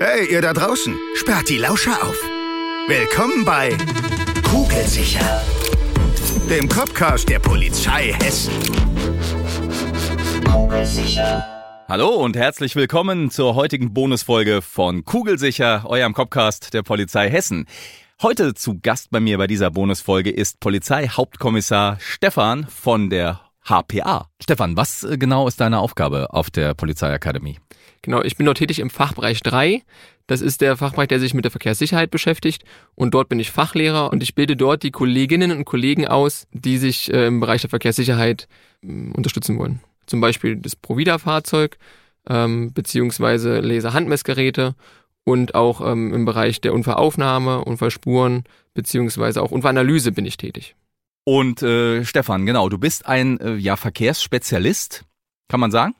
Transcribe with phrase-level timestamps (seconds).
[0.00, 2.16] Hey, ihr da draußen, sperrt die Lauscher auf.
[2.88, 3.76] Willkommen bei
[4.42, 5.40] Kugelsicher,
[6.50, 8.52] dem Copcast der Polizei Hessen.
[10.50, 11.44] Kugelsicher.
[11.88, 17.66] Hallo und herzlich willkommen zur heutigen Bonusfolge von Kugelsicher, eurem Copcast der Polizei Hessen.
[18.20, 24.28] Heute zu Gast bei mir bei dieser Bonusfolge ist Polizeihauptkommissar Stefan von der HPA.
[24.42, 27.58] Stefan, was äh, genau ist deine Aufgabe auf der Polizeiakademie?
[28.02, 29.82] Genau, ich bin dort tätig im Fachbereich 3.
[30.26, 32.64] Das ist der Fachbereich, der sich mit der Verkehrssicherheit beschäftigt.
[32.94, 36.78] Und dort bin ich Fachlehrer und ich bilde dort die Kolleginnen und Kollegen aus, die
[36.78, 38.48] sich äh, im Bereich der Verkehrssicherheit
[38.82, 39.80] äh, unterstützen wollen.
[40.06, 41.78] Zum Beispiel das Provida-Fahrzeug,
[42.28, 44.74] ähm, beziehungsweise Laserhandmessgeräte
[45.24, 48.44] und auch ähm, im Bereich der Unfallaufnahme, Unfallspuren,
[48.74, 50.74] beziehungsweise auch Unfallanalyse bin ich tätig.
[51.24, 55.04] Und äh, Stefan, genau, du bist ein äh, ja, Verkehrsspezialist,
[55.48, 55.94] kann man sagen?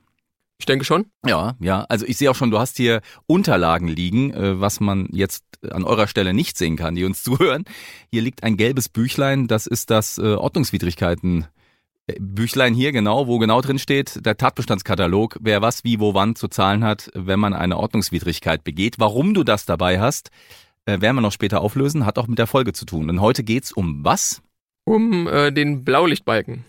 [0.59, 1.07] Ich denke schon.
[1.27, 1.85] Ja, ja.
[1.89, 5.85] Also ich sehe auch schon, du hast hier Unterlagen liegen, äh, was man jetzt an
[5.85, 7.65] eurer Stelle nicht sehen kann, die uns zuhören.
[8.11, 11.47] Hier liegt ein gelbes Büchlein, das ist das äh, Ordnungswidrigkeiten.
[12.07, 16.37] äh, Büchlein hier, genau, wo genau drin steht, der Tatbestandskatalog, wer was, wie, wo, wann
[16.37, 18.97] zu zahlen hat, wenn man eine Ordnungswidrigkeit begeht.
[18.99, 20.31] Warum du das dabei hast,
[20.87, 23.11] äh, werden wir noch später auflösen, hat auch mit der Folge zu tun.
[23.11, 24.44] Und heute geht's um was?
[24.85, 26.65] Um äh, den Blaulichtbalken.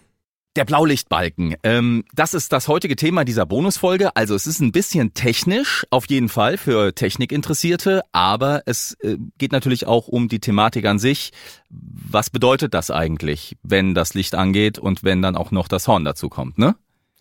[0.56, 1.56] Der Blaulichtbalken.
[1.64, 4.16] Ähm, das ist das heutige Thema dieser Bonusfolge.
[4.16, 9.52] Also es ist ein bisschen technisch, auf jeden Fall für Technikinteressierte, aber es äh, geht
[9.52, 11.34] natürlich auch um die Thematik an sich.
[11.70, 16.06] Was bedeutet das eigentlich, wenn das Licht angeht und wenn dann auch noch das Horn
[16.06, 16.76] dazu kommt, ne?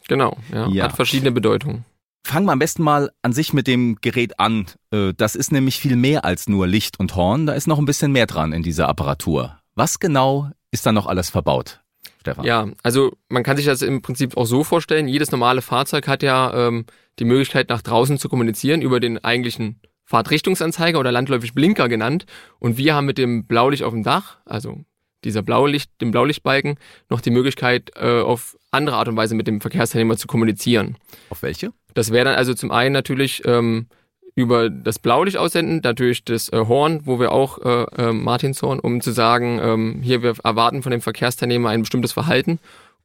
[0.06, 0.69] Genau, ja.
[0.69, 0.84] Ja.
[0.84, 1.84] Hat verschiedene Bedeutungen.
[2.22, 4.67] Fangen wir am besten mal an sich mit dem Gerät an.
[4.92, 7.47] Äh, Das ist nämlich viel mehr als nur Licht und Horn.
[7.47, 9.59] Da ist noch ein bisschen mehr dran in dieser Apparatur.
[9.75, 11.80] Was genau ist da noch alles verbaut,
[12.20, 12.44] Stefan?
[12.44, 15.06] Ja, also man kann sich das im Prinzip auch so vorstellen.
[15.06, 16.84] Jedes normale Fahrzeug hat ja ähm,
[17.20, 22.27] die Möglichkeit, nach draußen zu kommunizieren über den eigentlichen Fahrtrichtungsanzeiger oder landläufig Blinker genannt.
[22.58, 24.84] Und wir haben mit dem Blaulicht auf dem Dach, also
[25.22, 26.77] dieser Blaulicht, dem Blaulichtbalken,
[27.09, 30.97] noch die Möglichkeit, äh, auf andere Art und Weise mit dem Verkehrsteilnehmer zu kommunizieren.
[31.31, 31.72] Auf welche?
[31.94, 33.87] Das wäre dann also zum einen natürlich ähm,
[34.34, 39.00] über das Blaulicht aussenden, natürlich das äh, Horn, wo wir auch äh, äh, Martinshorn, um
[39.00, 42.59] zu sagen, ähm, hier wir erwarten von dem Verkehrsteilnehmer ein bestimmtes Verhalten.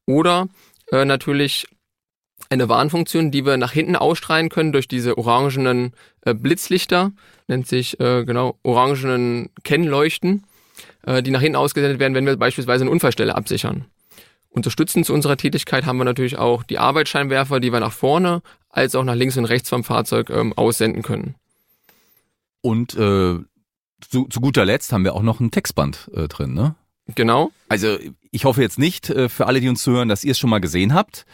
[0.06, 0.48] Oder
[0.92, 1.68] äh, natürlich
[2.50, 5.94] eine Warnfunktion, die wir nach hinten ausstrahlen können durch diese orangenen
[6.26, 7.12] äh, Blitzlichter,
[7.48, 10.46] nennt sich äh, genau orangenen Kennleuchten,
[11.06, 13.86] äh, die nach hinten ausgesendet werden, wenn wir beispielsweise eine Unfallstelle absichern.
[14.50, 18.96] Unterstützend zu unserer Tätigkeit haben wir natürlich auch die Arbeitsscheinwerfer, die wir nach vorne als
[18.96, 21.36] auch nach links und rechts vom Fahrzeug ähm, aussenden können.
[22.62, 23.40] Und äh,
[24.02, 26.76] zu, zu guter Letzt haben wir auch noch ein Textband äh, drin, ne?
[27.16, 27.52] Genau.
[27.70, 27.98] Also
[28.32, 30.60] ich hoffe jetzt nicht äh, für alle, die uns zuhören, dass ihr es schon mal
[30.60, 31.26] gesehen habt.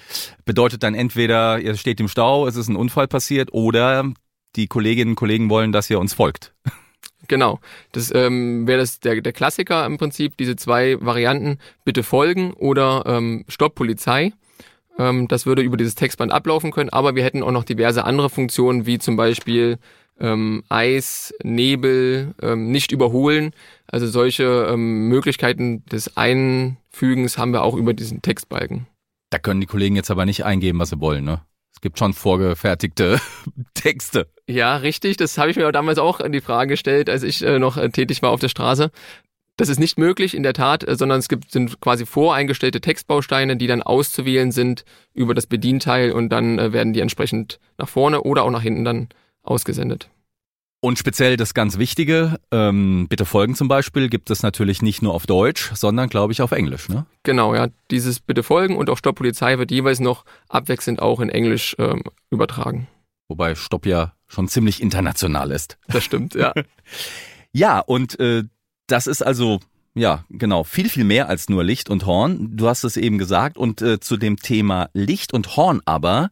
[0.46, 4.14] Bedeutet dann entweder, ihr steht im Stau, es ist ein Unfall passiert oder
[4.56, 6.54] die Kolleginnen und Kollegen wollen, dass ihr uns folgt.
[7.28, 7.60] Genau.
[7.92, 13.04] Das ähm, wäre das der, der Klassiker im Prinzip, diese zwei Varianten, bitte folgen oder
[13.06, 14.34] ähm, Stopp Polizei.
[14.98, 18.30] Ähm, das würde über dieses Textband ablaufen können, aber wir hätten auch noch diverse andere
[18.30, 19.78] Funktionen, wie zum Beispiel
[20.20, 23.52] ähm, Eis, Nebel, ähm, nicht überholen.
[23.88, 28.88] Also solche ähm, Möglichkeiten des Einfügens haben wir auch über diesen Textbalken.
[29.30, 31.42] Da können die Kollegen jetzt aber nicht eingeben, was sie wollen, ne?
[31.86, 33.22] Gibt schon vorgefertigte
[33.76, 34.26] Texte.
[34.50, 35.18] Ja, richtig.
[35.18, 38.24] Das habe ich mir damals auch die Frage gestellt, als ich äh, noch äh, tätig
[38.24, 38.90] war auf der Straße.
[39.56, 43.56] Das ist nicht möglich in der Tat, äh, sondern es gibt sind quasi voreingestellte Textbausteine,
[43.56, 48.46] die dann auszuwählen sind über das Bedienteil und dann werden die entsprechend nach vorne oder
[48.46, 49.10] auch nach hinten dann
[49.44, 50.10] ausgesendet.
[50.86, 55.16] Und speziell das ganz Wichtige, ähm, bitte folgen zum Beispiel, gibt es natürlich nicht nur
[55.16, 57.08] auf Deutsch, sondern glaube ich auf Englisch, ne?
[57.24, 57.70] Genau, ja.
[57.90, 62.04] Dieses Bitte folgen und auch Stopp Polizei wird jeweils noch abwechselnd auch in Englisch ähm,
[62.30, 62.88] übertragen.
[63.28, 65.80] Wobei Stopp ja schon ziemlich international ist.
[65.88, 66.54] Das stimmt, ja.
[67.52, 68.44] Ja, und äh,
[68.86, 69.62] das ist also,
[69.96, 72.56] ja, genau, viel, viel mehr als nur Licht und Horn.
[72.58, 73.58] Du hast es eben gesagt.
[73.58, 76.30] Und äh, zu dem Thema Licht und Horn aber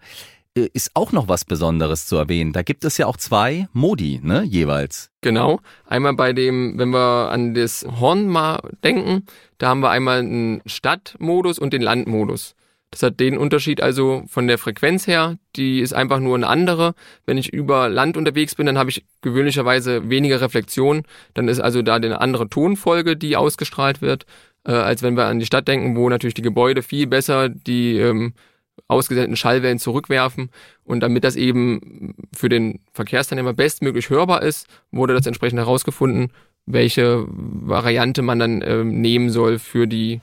[0.55, 2.53] ist auch noch was Besonderes zu erwähnen.
[2.53, 5.09] Da gibt es ja auch zwei Modi, ne, jeweils.
[5.21, 5.59] Genau.
[5.88, 9.25] Einmal bei dem, wenn wir an das Horn mal denken,
[9.57, 12.55] da haben wir einmal einen Stadtmodus und den Landmodus.
[12.91, 16.94] Das hat den Unterschied also von der Frequenz her, die ist einfach nur eine andere.
[17.25, 21.01] Wenn ich über Land unterwegs bin, dann habe ich gewöhnlicherweise weniger Reflexion.
[21.33, 24.27] Dann ist also da eine andere Tonfolge, die ausgestrahlt wird,
[24.67, 27.97] äh, als wenn wir an die Stadt denken, wo natürlich die Gebäude viel besser die
[27.97, 28.33] ähm,
[28.87, 30.49] ausgesendeten Schallwellen zurückwerfen.
[30.83, 36.31] Und damit das eben für den Verkehrsteilnehmer bestmöglich hörbar ist, wurde das entsprechend herausgefunden,
[36.65, 40.21] welche Variante man dann ähm, nehmen soll für die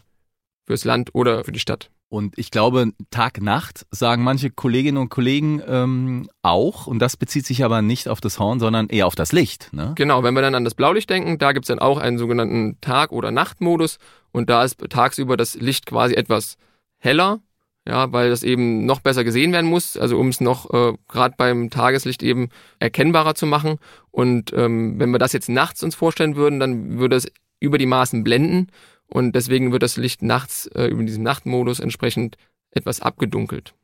[0.66, 1.90] fürs Land oder für die Stadt.
[2.08, 6.88] Und ich glaube, Tag, Nacht sagen manche Kolleginnen und Kollegen ähm, auch.
[6.88, 9.72] Und das bezieht sich aber nicht auf das Horn, sondern eher auf das Licht.
[9.72, 9.92] Ne?
[9.94, 13.12] Genau, wenn wir dann an das Blaulicht denken, da gibt's dann auch einen sogenannten Tag-
[13.12, 13.98] oder Nachtmodus.
[14.32, 16.56] Und da ist tagsüber das Licht quasi etwas
[16.98, 17.38] heller,
[17.86, 21.34] ja, weil das eben noch besser gesehen werden muss, also um es noch äh, gerade
[21.36, 22.48] beim Tageslicht eben
[22.78, 23.78] erkennbarer zu machen.
[24.10, 27.86] Und ähm, wenn wir das jetzt nachts uns vorstellen würden, dann würde es über die
[27.86, 28.68] Maßen blenden
[29.06, 32.36] und deswegen wird das Licht nachts äh, über diesen Nachtmodus entsprechend
[32.70, 33.74] etwas abgedunkelt.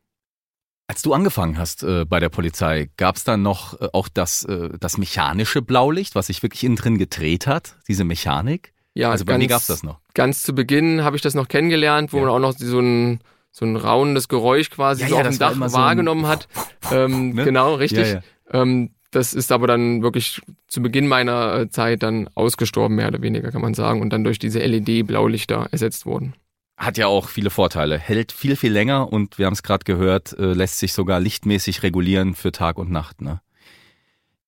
[0.89, 4.45] Als du angefangen hast äh, bei der Polizei, gab es dann noch äh, auch das,
[4.45, 8.73] äh, das mechanische Blaulicht, was sich wirklich innen drin gedreht hat, diese Mechanik?
[8.93, 9.99] Ja, also bei ganz, mir gab es das noch.
[10.13, 12.23] Ganz zu Beginn habe ich das noch kennengelernt, wo Ja.
[12.23, 13.19] man auch noch so ein
[13.57, 16.27] so ein raunendes Geräusch quasi Ja, so ja, auf dem war Dach immer so wahrgenommen
[16.27, 16.47] hat.
[16.91, 17.43] Ähm, Ne?
[17.43, 18.13] Genau, richtig.
[18.13, 18.21] Ja,
[18.51, 23.21] Ähm, das ist aber dann wirklich zu Beginn meiner äh, Zeit dann ausgestorben, mehr oder
[23.21, 26.33] weniger, kann man sagen, und dann durch diese LED-Blaulichter ersetzt worden.
[26.77, 27.97] Hat ja auch viele Vorteile.
[27.97, 31.83] Hält viel, viel länger und wir haben es gerade gehört, äh, lässt sich sogar lichtmäßig
[31.83, 33.21] regulieren für Tag und Nacht.
[33.21, 33.41] Ne?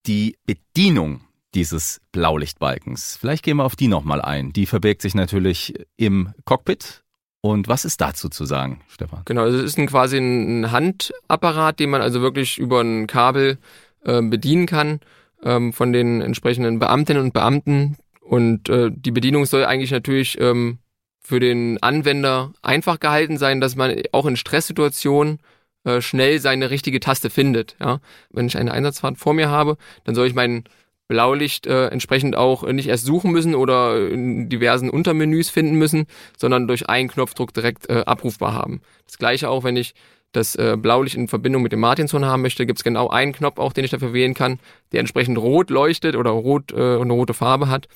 [0.06, 1.22] Die Bedienung
[1.56, 4.54] dieses Blaulichtbalkens, vielleicht gehen wir auf die nochmal ein.
[4.54, 7.04] Die verbirgt sich natürlich im Cockpit.
[7.42, 9.22] Und was ist dazu zu sagen, Stefan?
[9.26, 13.58] Genau, also es ist ein, quasi ein Handapparat, den man also wirklich über ein Kabel
[14.04, 15.00] äh, bedienen kann
[15.44, 17.98] ähm, von den entsprechenden Beamtinnen und Beamten.
[18.22, 20.80] Und äh, die Bedienung soll eigentlich natürlich ähm,
[21.22, 25.40] für den Anwender einfach gehalten sein, dass man auch in Stresssituationen
[25.86, 27.78] äh, schnell seine richtige Taste findet.
[27.80, 28.00] Ja?
[28.32, 30.66] Wenn ich eine Einsatzfahrt vor mir habe, dann soll ich mein
[31.10, 36.06] Blaulicht äh, entsprechend auch nicht erst suchen müssen oder in diversen Untermenüs finden müssen,
[36.38, 38.82] sondern durch einen Knopfdruck direkt äh, abrufbar haben.
[39.06, 39.96] Das gleiche auch, wenn ich
[40.32, 43.58] das äh, Blaulicht in Verbindung mit dem Martinshorn haben möchte, gibt es genau einen Knopf
[43.58, 44.60] auch, den ich dafür wählen kann,
[44.92, 47.88] der entsprechend rot leuchtet oder rot äh, eine rote Farbe hat,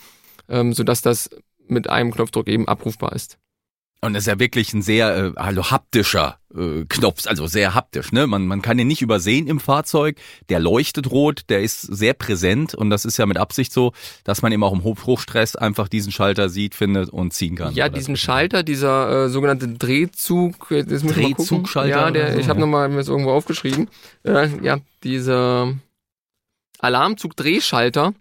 [0.50, 1.30] ähm, sodass das
[1.68, 3.38] mit einem Knopfdruck eben abrufbar ist.
[4.03, 8.11] Und es ist ja wirklich ein sehr äh, also haptischer äh, Knopf, also sehr haptisch.
[8.11, 8.27] Ne?
[8.27, 10.17] Man, man kann den nicht übersehen im Fahrzeug.
[10.50, 13.94] Der leuchtet rot, der ist sehr präsent und das ist ja mit Absicht so,
[14.25, 17.73] dass man eben auch im Hoch- Hochstress einfach diesen Schalter sieht, findet und ziehen kann.
[17.75, 18.17] Ja, diesen.
[18.17, 20.83] Schalter, dieser äh, sogenannte Drehzug, äh.
[20.83, 22.65] Drehzugschalter Ja, der, so, ich habe ja.
[22.65, 23.89] nochmal mir das irgendwo aufgeschrieben.
[24.23, 25.75] Äh, ja, dieser
[26.79, 28.13] Alarmzug-Drehschalter,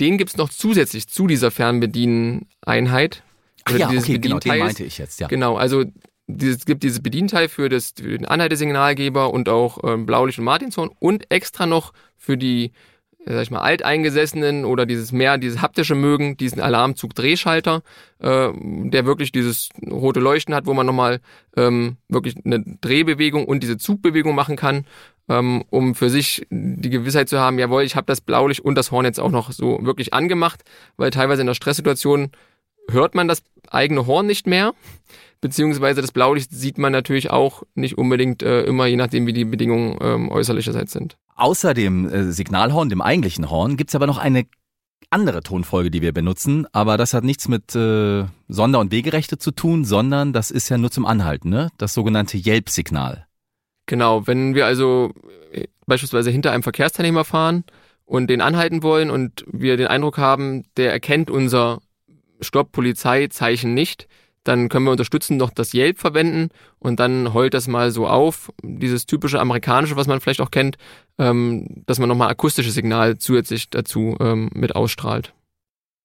[0.00, 3.22] den gibt's noch zusätzlich zu dieser Fernbedieneinheit.
[3.74, 5.28] Ach ja, okay, genau, den meinte ich jetzt, ja.
[5.28, 5.84] Genau, also
[6.38, 10.90] es gibt dieses Bedienteil für, das, für den Anhaltesignalgeber und auch ähm, Blaulicht und Martinshorn
[10.98, 12.72] und extra noch für die,
[13.24, 17.82] äh, sag ich mal, alteingesessenen oder dieses mehr, dieses haptische mögen, diesen Alarmzug-Drehschalter,
[18.20, 21.20] äh, der wirklich dieses rote Leuchten hat, wo man nochmal
[21.56, 24.84] ähm, wirklich eine Drehbewegung und diese Zugbewegung machen kann,
[25.28, 28.90] ähm, um für sich die Gewissheit zu haben, jawohl, ich habe das Blaulicht und das
[28.90, 30.62] Horn jetzt auch noch so wirklich angemacht,
[30.96, 32.30] weil teilweise in der Stresssituation
[32.88, 34.72] hört man das eigene Horn nicht mehr,
[35.40, 39.44] beziehungsweise das Blaulicht sieht man natürlich auch nicht unbedingt äh, immer, je nachdem wie die
[39.44, 41.16] Bedingungen ähm, äußerlicherseits sind.
[41.36, 44.44] Außer dem äh, Signalhorn, dem eigentlichen Horn, gibt's aber noch eine
[45.08, 49.50] andere Tonfolge, die wir benutzen, aber das hat nichts mit äh, Sonder- und Wegerechte zu
[49.50, 51.70] tun, sondern das ist ja nur zum Anhalten, ne?
[51.78, 53.26] Das sogenannte Yelp-Signal.
[53.86, 55.12] Genau, wenn wir also
[55.52, 57.64] äh, beispielsweise hinter einem Verkehrsteilnehmer fahren
[58.04, 61.80] und den anhalten wollen und wir den Eindruck haben, der erkennt unser
[62.40, 64.08] Stopp-Polizei-Zeichen nicht,
[64.44, 66.48] dann können wir unterstützend noch das Yelp verwenden
[66.78, 70.78] und dann heult das mal so auf, dieses typische amerikanische, was man vielleicht auch kennt,
[71.18, 75.34] ähm, dass man nochmal akustisches Signal zusätzlich dazu ähm, mit ausstrahlt.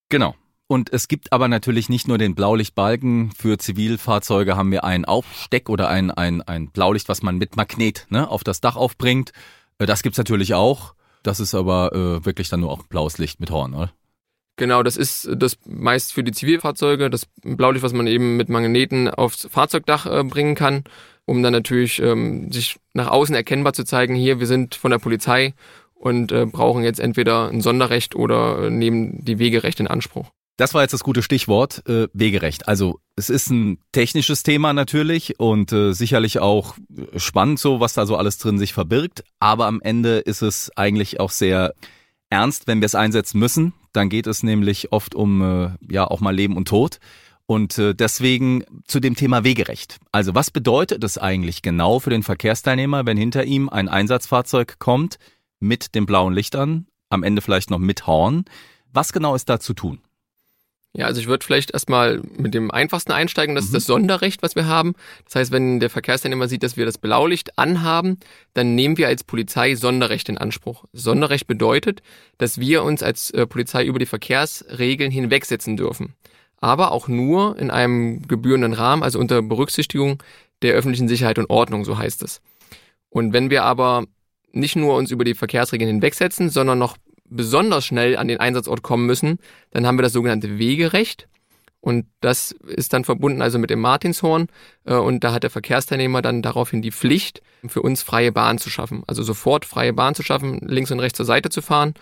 [0.10, 0.36] Genau.
[0.68, 3.32] Und es gibt aber natürlich nicht nur den Blaulichtbalken.
[3.38, 8.08] Für Zivilfahrzeuge haben wir ein Aufsteck oder ein, ein, ein Blaulicht, was man mit Magnet
[8.10, 9.32] ne, auf das Dach aufbringt.
[9.78, 10.96] Äh, Das gibt's natürlich auch.
[11.24, 13.92] Das ist aber äh, wirklich dann nur auch blaues Licht mit Horn, oder?
[14.58, 19.10] Genau, das ist das meist für die Zivilfahrzeuge, das Blaulicht, was man eben mit Magneten
[19.10, 20.84] aufs Fahrzeugdach äh, bringen kann,
[21.26, 25.00] um dann natürlich ähm, sich nach außen erkennbar zu zeigen, hier, wir sind von der
[25.00, 25.54] Polizei
[25.94, 30.32] und äh, brauchen jetzt entweder ein Sonderrecht oder äh, nehmen die Wegerechte in Anspruch.
[30.58, 32.70] Das war jetzt das gute Stichwort, äh, Wegerecht.
[32.70, 36.76] Also es ist ein technisches Thema natürlich und äh, sicherlich auch
[37.18, 39.26] spannend so, was da so alles drin sich verbirgt.
[39.40, 41.74] Aber am Ende ist es eigentlich auch sehr
[42.30, 43.74] ernst, wenn wir es einsetzen müssen.
[43.96, 47.00] Dann geht es nämlich oft um äh, ja auch mal Leben und Tod.
[47.48, 50.00] Und äh, deswegen zu dem Thema Wegerecht.
[50.12, 55.18] Also was bedeutet es eigentlich genau für den Verkehrsteilnehmer, wenn hinter ihm ein Einsatzfahrzeug kommt
[55.60, 58.46] mit dem blauen Licht an, am Ende vielleicht noch mit Horn?
[58.92, 60.00] Was genau ist da zu tun?
[60.98, 64.56] Ja, also ich würde vielleicht erstmal mit dem einfachsten einsteigen, das ist das Sonderrecht, was
[64.56, 64.94] wir haben.
[65.26, 68.18] Das heißt, wenn der Verkehrsteilnehmer sieht, dass wir das Blaulicht anhaben,
[68.54, 70.86] dann nehmen wir als Polizei Sonderrecht in Anspruch.
[70.94, 72.02] Sonderrecht bedeutet,
[72.38, 76.14] dass wir uns als äh, Polizei über die Verkehrsregeln hinwegsetzen dürfen.
[76.62, 80.24] Aber auch nur in einem gebührenden Rahmen, also unter Berücksichtigung
[80.62, 82.42] der öffentlichen Sicherheit und Ordnung, so heißt es.
[83.10, 84.06] Und wenn wir aber
[84.54, 86.96] nicht nur uns über die Verkehrsregeln hinwegsetzen, sondern noch
[87.26, 89.40] besonders schnell an den Einsatzort kommen müssen,
[89.72, 91.28] dann haben wir das sogenannte Wegerecht.
[91.82, 94.48] Und das ist dann verbunden also mit dem Martinshorn.
[94.86, 98.70] Äh, und da hat der Verkehrsteilnehmer dann daraufhin die Pflicht, für uns freie Bahn zu
[98.70, 99.04] schaffen.
[99.06, 101.94] Also sofort freie Bahn zu schaffen, links und rechts zur Seite zu fahren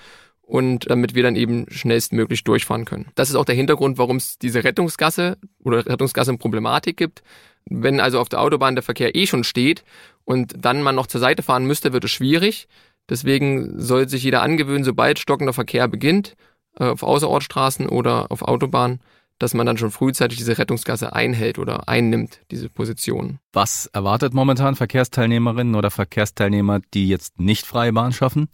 [0.41, 3.07] und damit wir dann eben schnellstmöglich durchfahren können.
[3.15, 7.23] Das ist auch der Hintergrund, warum es diese Rettungsgasse oder Rettungsgasse-Problematik gibt.
[7.65, 9.83] Wenn also auf der Autobahn der Verkehr eh schon steht
[10.25, 12.67] und dann man noch zur Seite fahren müsste, wird es schwierig.
[13.09, 16.35] Deswegen soll sich jeder angewöhnen, sobald stockender Verkehr beginnt,
[16.79, 18.99] äh, auf Außerortstraßen oder auf Autobahnen,
[19.39, 23.39] dass man dann schon frühzeitig diese Rettungsgasse einhält oder einnimmt, diese Position.
[23.51, 28.47] Was erwartet momentan Verkehrsteilnehmerinnen oder Verkehrsteilnehmer, die jetzt nicht freie Bahn schaffen?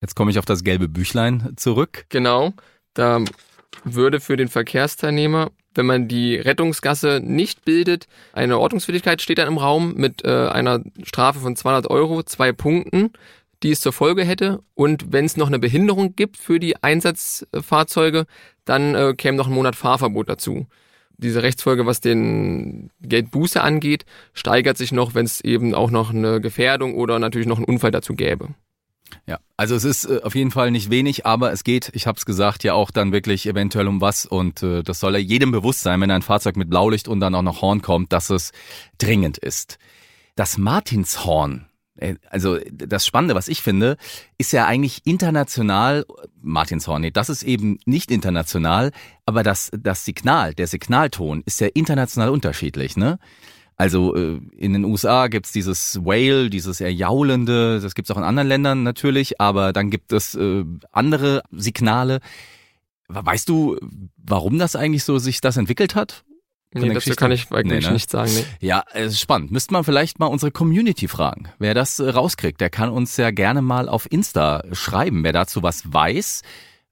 [0.00, 2.06] Jetzt komme ich auf das gelbe Büchlein zurück.
[2.08, 2.52] Genau,
[2.94, 3.20] da
[3.84, 9.58] würde für den Verkehrsteilnehmer, wenn man die Rettungsgasse nicht bildet, eine Ordnungswidrigkeit steht dann im
[9.58, 13.12] Raum mit äh, einer Strafe von 200 Euro, zwei Punkten
[13.62, 14.62] die es zur Folge hätte.
[14.74, 18.26] Und wenn es noch eine Behinderung gibt für die Einsatzfahrzeuge,
[18.64, 20.66] dann äh, käme noch ein Monat Fahrverbot dazu.
[21.16, 26.40] Diese Rechtsfolge, was den Geldbuße angeht, steigert sich noch, wenn es eben auch noch eine
[26.40, 28.54] Gefährdung oder natürlich noch einen Unfall dazu gäbe.
[29.26, 32.18] Ja, also es ist äh, auf jeden Fall nicht wenig, aber es geht, ich habe
[32.18, 35.50] es gesagt, ja auch dann wirklich eventuell um was und äh, das soll ja jedem
[35.50, 38.52] bewusst sein, wenn ein Fahrzeug mit Blaulicht und dann auch noch Horn kommt, dass es
[38.98, 39.78] dringend ist.
[40.36, 41.67] Das Martinshorn
[42.30, 43.96] also das Spannende, was ich finde,
[44.36, 46.06] ist ja eigentlich international,
[46.40, 48.92] Martinshorn, nee, das ist eben nicht international,
[49.26, 53.18] aber das, das Signal, der Signalton ist ja international unterschiedlich, ne?
[53.76, 58.24] Also äh, in den USA gibt's dieses Whale, dieses eher jaulende, das gibt's auch in
[58.24, 62.18] anderen Ländern natürlich, aber dann gibt es äh, andere Signale.
[63.06, 63.78] Weißt du,
[64.16, 66.24] warum das eigentlich so sich das entwickelt hat?
[66.74, 67.94] Nee, dazu kann ich eigentlich nee, ne?
[67.94, 68.30] nicht sagen.
[68.34, 68.66] Nee.
[68.66, 69.50] Ja, es ist spannend.
[69.50, 71.48] Müsste man vielleicht mal unsere Community fragen.
[71.58, 75.24] Wer das äh, rauskriegt, der kann uns ja gerne mal auf Insta schreiben.
[75.24, 76.42] Wer dazu was weiß,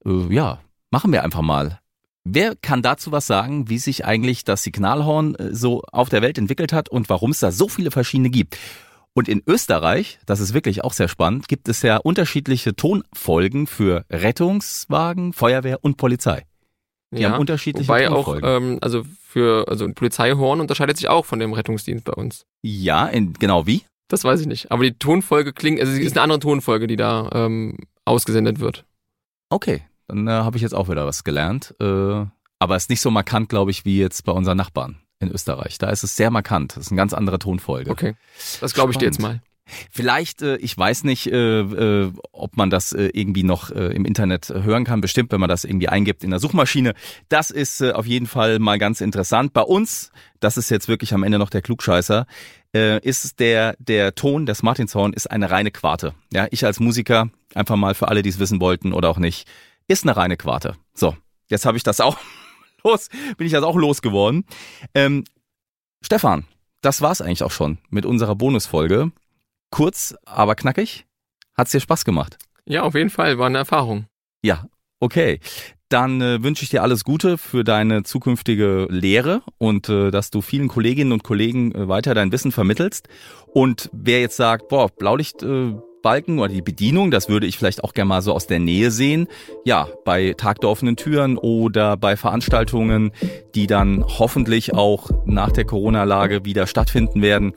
[0.07, 1.81] äh, ja, machen wir einfach mal.
[2.25, 6.39] Wer kann dazu was sagen, wie sich eigentlich das Signalhorn äh, so auf der Welt
[6.39, 8.57] entwickelt hat und warum es da so viele verschiedene gibt?
[9.13, 14.05] Und in Österreich, das ist wirklich auch sehr spannend, gibt es ja unterschiedliche Tonfolgen für
[14.11, 16.45] Rettungswagen, Feuerwehr und Polizei.
[17.17, 21.25] Die ja, haben unterschiedliche wobei auch, ähm, also für, also ein Polizeihorn unterscheidet sich auch
[21.25, 22.47] von dem Rettungsdienst bei uns.
[22.63, 23.83] Ja, in, genau wie?
[24.09, 24.71] Das weiß ich nicht.
[24.71, 28.85] Aber die Tonfolge klingt, also es ist eine andere Tonfolge, die da ähm, ausgesendet wird.
[29.51, 31.75] Okay, dann äh, habe ich jetzt auch wieder was gelernt.
[31.81, 32.25] Äh,
[32.59, 35.79] aber es ist nicht so markant, glaube ich, wie jetzt bei unseren Nachbarn in Österreich.
[35.79, 36.77] Da ist es sehr markant.
[36.77, 37.91] Das ist eine ganz andere Tonfolge.
[37.91, 38.15] Okay,
[38.61, 39.41] das glaube ich dir jetzt mal.
[39.91, 44.05] Vielleicht, äh, ich weiß nicht, äh, äh, ob man das äh, irgendwie noch äh, im
[44.05, 45.01] Internet hören kann.
[45.01, 46.95] Bestimmt, wenn man das irgendwie eingibt in der Suchmaschine.
[47.29, 49.53] Das ist äh, auf jeden Fall mal ganz interessant.
[49.53, 52.27] Bei uns, das ist jetzt wirklich am Ende noch der Klugscheißer,
[52.75, 56.15] äh, ist der, der Ton, des Martinshorn, ist eine reine Quarte.
[56.33, 59.49] Ja, ich als Musiker, einfach mal für alle, die es wissen wollten oder auch nicht,
[59.89, 60.77] ist eine reine Quarte.
[60.95, 61.17] So,
[61.49, 62.19] jetzt habe ich das auch
[62.85, 64.45] los, bin ich das auch losgeworden.
[64.95, 65.25] Ähm,
[66.03, 66.45] Stefan,
[66.83, 69.11] das war's eigentlich auch schon mit unserer Bonusfolge.
[69.71, 71.07] Kurz, aber knackig.
[71.57, 72.39] Hat's dir Spaß gemacht?
[72.67, 73.39] Ja, auf jeden Fall.
[73.39, 74.07] War eine Erfahrung.
[74.43, 74.67] Ja,
[75.01, 75.41] okay.
[75.89, 80.41] Dann äh, wünsche ich dir alles Gute für deine zukünftige Lehre und äh, dass du
[80.41, 83.09] vielen Kolleginnen und Kollegen äh, weiter dein Wissen vermittelst.
[83.47, 85.43] Und wer jetzt sagt, boah, Blaulicht.
[85.43, 85.75] Äh,
[86.07, 88.93] Balken oder die Bedienung, das würde ich vielleicht auch gerne mal so aus der Nähe
[88.93, 89.27] sehen.
[89.65, 93.11] Ja, bei Tag der offenen Türen oder bei Veranstaltungen,
[93.57, 97.55] die dann hoffentlich auch nach der Corona-Lage wieder stattfinden werden.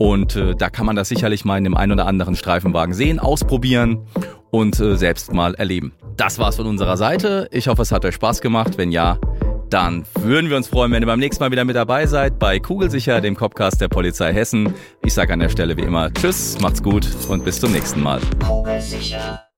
[0.00, 3.18] Und äh, da kann man das sicherlich mal in dem einen oder anderen Streifenwagen sehen,
[3.18, 4.06] ausprobieren
[4.50, 5.92] und äh, selbst mal erleben.
[6.16, 7.48] Das war's von unserer Seite.
[7.52, 8.78] Ich hoffe, es hat euch Spaß gemacht.
[8.78, 9.18] Wenn ja,
[9.68, 12.58] dann würden wir uns freuen, wenn ihr beim nächsten Mal wieder mit dabei seid bei
[12.58, 14.72] Kugelsicher, dem Copcast der Polizei Hessen.
[15.04, 18.20] Ich sage an der Stelle wie immer Tschüss, macht's gut und bis zum nächsten Mal.
[18.42, 19.49] Kugelsicher.